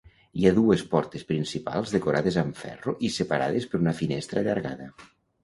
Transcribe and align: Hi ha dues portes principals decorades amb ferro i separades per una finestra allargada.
Hi 0.43 0.45
ha 0.45 0.51
dues 0.53 0.83
portes 0.93 1.25
principals 1.31 1.93
decorades 1.97 2.39
amb 2.43 2.57
ferro 2.63 2.95
i 3.09 3.13
separades 3.19 3.71
per 3.75 3.83
una 3.83 3.95
finestra 4.03 4.43
allargada. 4.45 4.91